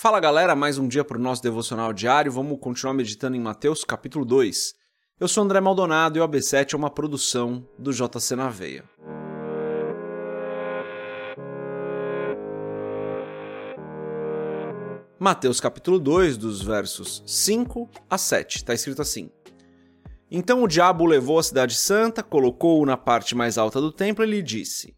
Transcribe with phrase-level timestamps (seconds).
[0.00, 2.30] Fala galera, mais um dia para o nosso devocional diário.
[2.30, 4.72] Vamos continuar meditando em Mateus capítulo 2.
[5.18, 8.84] Eu sou André Maldonado e o AB7 é uma produção do JC na Veia.
[15.18, 19.28] Mateus capítulo 2, dos versos 5 a 7, está escrito assim:
[20.30, 24.30] Então o diabo levou a cidade santa, colocou-o na parte mais alta do templo e
[24.30, 24.94] lhe disse: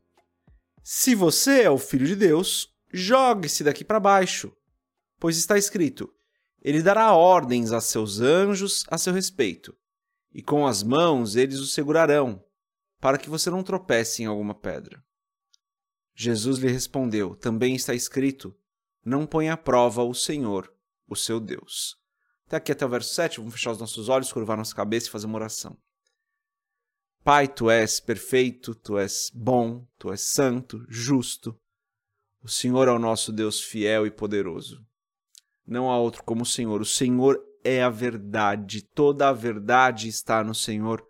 [0.84, 4.52] Se você é o filho de Deus, jogue-se daqui para baixo
[5.20, 6.12] pois está escrito:
[6.60, 9.76] Ele dará ordens a seus anjos a seu respeito,
[10.32, 12.42] e com as mãos eles o segurarão,
[12.98, 15.04] para que você não tropece em alguma pedra.
[16.14, 18.56] Jesus lhe respondeu: Também está escrito:
[19.04, 20.72] Não ponha à prova o Senhor,
[21.06, 21.96] o seu Deus.
[22.46, 25.10] Até aqui até o verso 7, vamos fechar os nossos olhos, curvar nossa cabeça e
[25.10, 25.78] fazer uma oração.
[27.22, 31.56] Pai, tu és perfeito, tu és bom, tu és santo, justo.
[32.42, 34.84] O Senhor é o nosso Deus fiel e poderoso.
[35.70, 36.80] Não há outro como o Senhor.
[36.80, 38.82] O Senhor é a verdade.
[38.82, 41.00] Toda a verdade está no Senhor.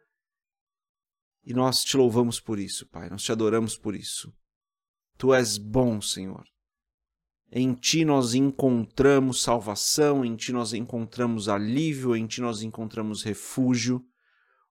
[1.42, 3.08] E nós te louvamos por isso, Pai.
[3.08, 4.30] Nós te adoramos por isso.
[5.16, 6.44] Tu és bom, Senhor.
[7.50, 14.04] Em ti nós encontramos salvação, em ti nós encontramos alívio, em ti nós encontramos refúgio.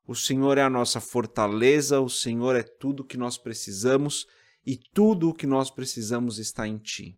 [0.07, 4.27] O Senhor é a nossa fortaleza, o Senhor é tudo o que nós precisamos
[4.63, 7.17] e tudo o que nós precisamos está em ti.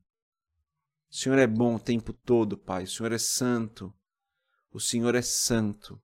[1.12, 2.86] O Senhor é bom o tempo todo, Pai.
[2.86, 3.94] O Senhor é santo.
[4.72, 6.02] O Senhor é santo.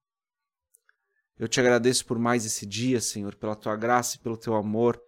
[1.39, 5.02] Eu te agradeço por mais esse dia, Senhor, pela tua graça e pelo teu amor.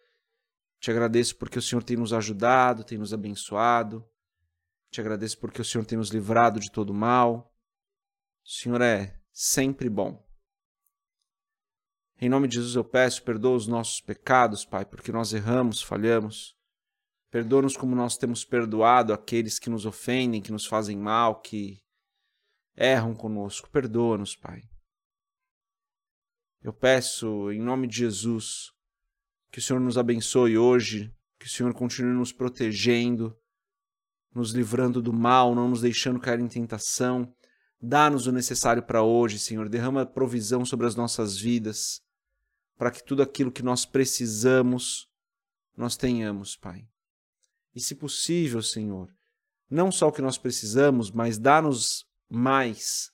[0.79, 4.07] Te agradeço porque o Senhor tem nos ajudado, tem nos abençoado.
[4.89, 7.53] Te agradeço porque o Senhor tem nos livrado de todo mal.
[8.45, 10.25] O Senhor é sempre bom.
[12.21, 16.58] Em nome de Jesus eu peço, perdoa os nossos pecados, Pai, porque nós erramos, falhamos.
[17.31, 21.79] Perdoa-nos como nós temos perdoado aqueles que nos ofendem, que nos fazem mal, que
[22.75, 23.69] erram conosco.
[23.69, 24.63] Perdoa-nos, Pai.
[26.61, 28.71] Eu peço, em nome de Jesus,
[29.51, 33.37] que o Senhor nos abençoe hoje, que o Senhor continue nos protegendo,
[34.33, 37.33] nos livrando do mal, não nos deixando cair em tentação.
[37.81, 39.69] Dá-nos o necessário para hoje, Senhor.
[39.69, 42.01] Derrama provisão sobre as nossas vidas,
[42.75, 45.07] para que tudo aquilo que nós precisamos,
[45.77, 46.85] nós tenhamos, Pai.
[47.75, 49.09] E, se possível, Senhor,
[49.69, 53.11] não só o que nós precisamos, mas dá-nos mais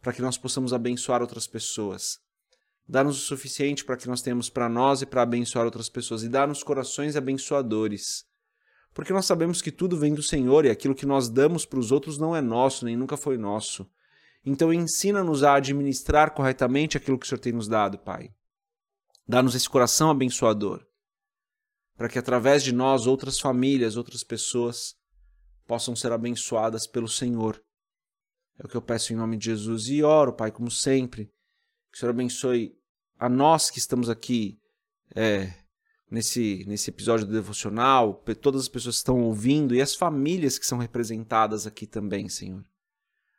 [0.00, 2.18] para que nós possamos abençoar outras pessoas.
[2.88, 6.22] Dá-nos o suficiente para que nós tenhamos para nós e para abençoar outras pessoas.
[6.22, 8.24] E dá-nos corações abençoadores.
[8.92, 11.92] Porque nós sabemos que tudo vem do Senhor e aquilo que nós damos para os
[11.92, 13.88] outros não é nosso, nem nunca foi nosso.
[14.44, 18.30] Então ensina-nos a administrar corretamente aquilo que o Senhor tem nos dado, Pai.
[19.28, 20.84] Dá-nos esse coração abençoador
[22.00, 24.96] para que através de nós outras famílias, outras pessoas
[25.66, 27.62] possam ser abençoadas pelo Senhor.
[28.58, 31.26] É o que eu peço em nome de Jesus e oro, Pai, como sempre,
[31.92, 32.74] que o Senhor abençoe
[33.18, 34.58] a nós que estamos aqui
[35.14, 35.52] é,
[36.10, 40.64] nesse, nesse episódio do devocional, todas as pessoas que estão ouvindo e as famílias que
[40.64, 42.64] são representadas aqui também, Senhor.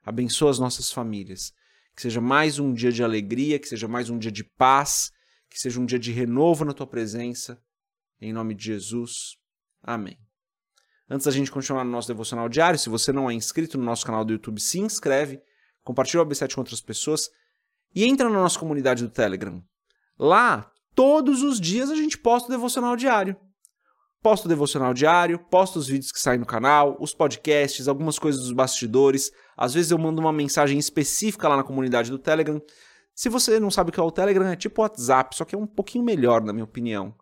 [0.05, 1.51] Abençoa as nossas famílias.
[1.95, 5.11] Que seja mais um dia de alegria, que seja mais um dia de paz,
[5.49, 7.59] que seja um dia de renovo na tua presença
[8.21, 9.35] em nome de Jesus.
[9.81, 10.17] Amém.
[11.09, 14.05] Antes da gente continuar no nosso devocional diário, se você não é inscrito no nosso
[14.05, 15.41] canal do YouTube, se inscreve,
[15.83, 17.29] compartilha o AB7 com outras pessoas
[17.93, 19.61] e entra na nossa comunidade do Telegram.
[20.17, 23.35] Lá, todos os dias a gente posta o devocional diário.
[24.21, 28.41] Posto o devocional diário, posto os vídeos que saem no canal, os podcasts, algumas coisas
[28.43, 29.31] dos bastidores.
[29.57, 32.61] Às vezes eu mando uma mensagem específica lá na comunidade do Telegram.
[33.15, 35.55] Se você não sabe o que é o Telegram, é tipo o WhatsApp, só que
[35.55, 37.15] é um pouquinho melhor, na minha opinião.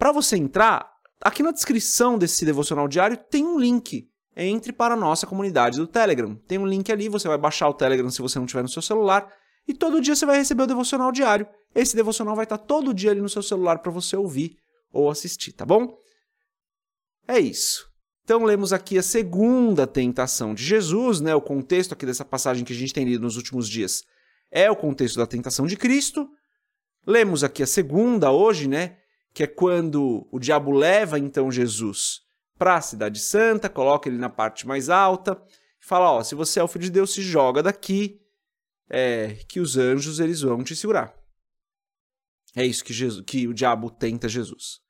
[0.00, 0.90] Para você entrar,
[1.20, 4.08] aqui na descrição desse devocional diário tem um link.
[4.34, 6.36] Entre para a nossa comunidade do Telegram.
[6.48, 8.80] Tem um link ali, você vai baixar o Telegram se você não tiver no seu
[8.80, 9.30] celular
[9.68, 11.46] e todo dia você vai receber o devocional diário.
[11.74, 14.56] Esse devocional vai estar todo dia ali no seu celular para você ouvir
[14.90, 15.94] ou assistir, tá bom?
[17.28, 17.86] É isso.
[18.24, 21.34] Então lemos aqui a segunda tentação de Jesus, né?
[21.34, 24.02] O contexto aqui dessa passagem que a gente tem lido nos últimos dias
[24.50, 26.26] é o contexto da tentação de Cristo.
[27.06, 28.96] Lemos aqui a segunda hoje, né?
[29.32, 32.22] Que é quando o diabo leva então Jesus
[32.58, 35.40] para a cidade santa, coloca ele na parte mais alta,
[35.80, 38.20] e fala: ó, se você é o filho de Deus, se joga daqui,
[38.88, 41.14] é, que os anjos eles vão te segurar.
[42.54, 44.80] É isso que, Jesus, que o diabo tenta Jesus.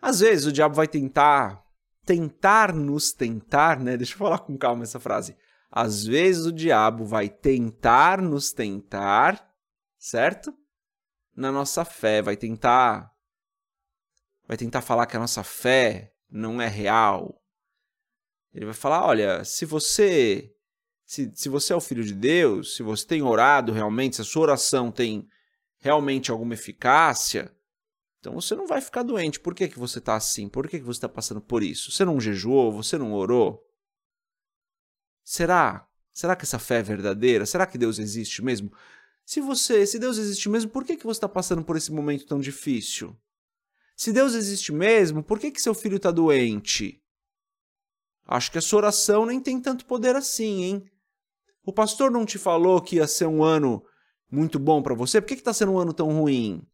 [0.00, 1.62] Às vezes o diabo vai tentar
[2.06, 3.96] tentar nos tentar, né?
[3.96, 5.36] Deixa eu falar com calma essa frase.
[5.70, 9.48] Às vezes o diabo vai tentar nos tentar,
[9.96, 10.52] certo?
[11.36, 13.09] Na nossa fé, vai tentar
[14.50, 17.40] vai tentar falar que a nossa fé não é real,
[18.52, 20.52] Ele vai falar: olha, se você
[21.06, 24.24] se, se você é o filho de Deus, se você tem orado realmente, se a
[24.24, 25.28] sua oração tem
[25.78, 27.54] realmente alguma eficácia,
[28.18, 29.38] então você não vai ficar doente.
[29.38, 30.48] Por que, que você está assim?
[30.48, 31.92] Por que, que você está passando por isso?
[31.92, 32.72] Você não jejuou?
[32.72, 33.64] Você não orou?
[35.22, 35.86] Será?
[36.12, 37.46] Será que essa fé é verdadeira?
[37.46, 38.72] Será que Deus existe mesmo?
[39.24, 42.26] Se você, se Deus existe mesmo, por que, que você está passando por esse momento
[42.26, 43.16] tão difícil?
[44.00, 47.04] Se Deus existe mesmo, por que, que seu filho está doente?
[48.26, 50.90] Acho que a sua oração nem tem tanto poder assim, hein?
[51.62, 53.84] O pastor não te falou que ia ser um ano
[54.32, 55.20] muito bom para você?
[55.20, 56.66] Por que está sendo um ano tão ruim?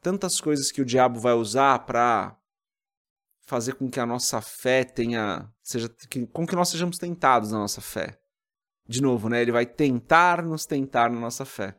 [0.00, 2.40] Tantas coisas que o diabo vai usar para
[3.40, 5.52] fazer com que a nossa fé tenha.
[5.64, 5.92] seja
[6.32, 8.20] com que nós sejamos tentados na nossa fé.
[8.86, 9.42] De novo, né?
[9.42, 11.76] Ele vai tentar nos tentar na nossa fé.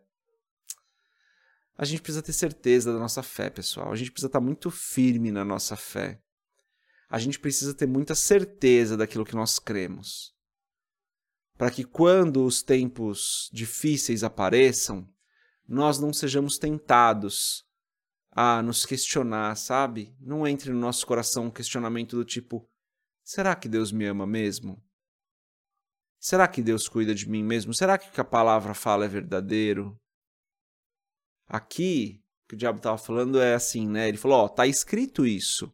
[1.78, 3.92] A gente precisa ter certeza da nossa fé, pessoal.
[3.92, 6.20] A gente precisa estar muito firme na nossa fé.
[7.10, 10.36] A gente precisa ter muita certeza daquilo que nós cremos
[11.58, 15.10] para que quando os tempos difíceis apareçam,
[15.68, 17.66] nós não sejamos tentados
[18.32, 20.16] a nos questionar, sabe?
[20.20, 22.70] Não entre no nosso coração um questionamento do tipo:
[23.24, 24.82] será que Deus me ama mesmo?
[26.20, 27.74] Será que Deus cuida de mim mesmo?
[27.74, 30.00] Será que o que a palavra fala é verdadeiro?
[31.48, 34.08] Aqui, o que o diabo estava falando é assim, né?
[34.08, 35.72] Ele falou: ó, tá escrito isso,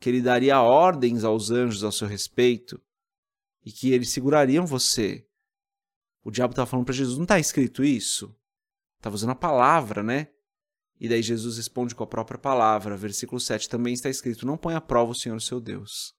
[0.00, 2.80] que ele daria ordens aos anjos ao seu respeito
[3.64, 5.26] e que eles segurariam você.
[6.24, 8.34] O diabo estava falando para Jesus: não está escrito isso?
[8.96, 10.28] Estava usando a palavra, né?
[11.02, 14.74] E daí Jesus responde com a própria palavra, versículo 7, também está escrito: Não põe
[14.74, 16.14] à prova o Senhor seu Deus.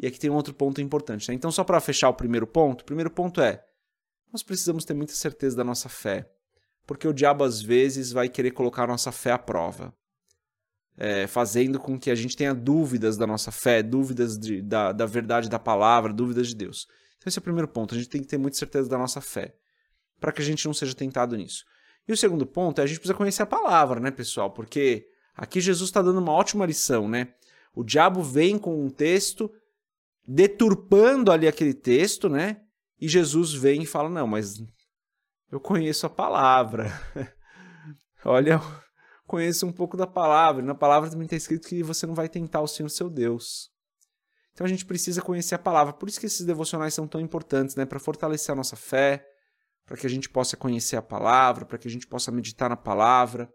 [0.00, 1.28] E aqui tem um outro ponto importante.
[1.28, 1.34] Né?
[1.34, 3.62] Então, só para fechar o primeiro ponto, o primeiro ponto é:
[4.32, 6.30] nós precisamos ter muita certeza da nossa fé,
[6.86, 9.94] porque o diabo às vezes vai querer colocar nossa fé à prova
[10.96, 15.06] é, fazendo com que a gente tenha dúvidas da nossa fé, dúvidas de, da, da
[15.06, 16.86] verdade da palavra, dúvidas de Deus.
[17.16, 17.94] Então, esse é o primeiro ponto.
[17.94, 19.54] A gente tem que ter muita certeza da nossa fé,
[20.20, 21.64] para que a gente não seja tentado nisso.
[22.06, 24.50] E o segundo ponto é a gente precisa conhecer a palavra, né, pessoal?
[24.50, 27.34] Porque aqui Jesus está dando uma ótima lição, né?
[27.74, 29.50] O diabo vem com um texto,
[30.26, 32.60] deturpando ali aquele texto, né?
[33.00, 34.62] E Jesus vem e fala: Não, mas
[35.52, 36.90] eu conheço a palavra.
[38.24, 38.60] Olha
[39.32, 40.62] conheça um pouco da palavra.
[40.62, 43.70] Na palavra também está escrito que você não vai tentar o Senhor seu Deus.
[44.52, 45.94] Então a gente precisa conhecer a palavra.
[45.94, 47.86] Por isso que esses devocionais são tão importantes, né?
[47.86, 49.26] Para fortalecer a nossa fé,
[49.86, 52.76] para que a gente possa conhecer a palavra, para que a gente possa meditar na
[52.76, 53.50] palavra.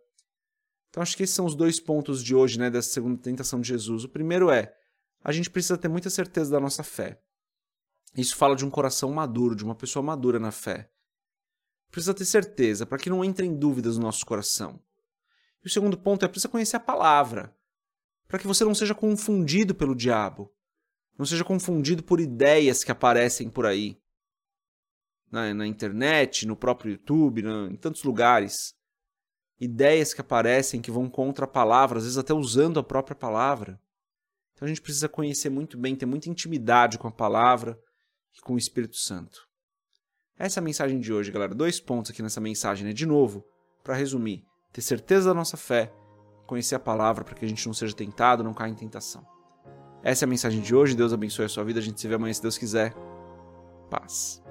[0.89, 3.67] Então acho que esses são os dois pontos de hoje, né, dessa segunda tentação de
[3.67, 4.03] Jesus.
[4.03, 4.73] O primeiro é,
[5.23, 7.21] a gente precisa ter muita certeza da nossa fé.
[8.15, 10.89] Isso fala de um coração maduro, de uma pessoa madura na fé.
[11.91, 14.79] Precisa ter certeza, para que não entrem dúvidas no nosso coração.
[15.63, 17.55] E o segundo ponto é precisa conhecer a palavra,
[18.27, 20.53] para que você não seja confundido pelo diabo,
[21.17, 23.99] não seja confundido por ideias que aparecem por aí,
[25.31, 28.75] na, na internet, no próprio YouTube, na, em tantos lugares.
[29.59, 33.81] Ideias que aparecem que vão contra a palavra, às vezes até usando a própria palavra.
[34.53, 37.79] Então a gente precisa conhecer muito bem, ter muita intimidade com a palavra
[38.35, 39.46] e com o Espírito Santo.
[40.39, 41.55] Essa é a mensagem de hoje, galera.
[41.55, 42.93] Dois pontos aqui nessa mensagem, né?
[42.93, 43.43] De novo,
[43.83, 45.91] para resumir ter certeza da nossa fé,
[46.45, 49.25] conhecer a palavra para que a gente não seja tentado, não caia em tentação.
[50.03, 50.95] Essa é a mensagem de hoje.
[50.95, 51.79] Deus abençoe a sua vida.
[51.79, 52.93] A gente se vê amanhã se Deus quiser.
[53.89, 54.43] Paz.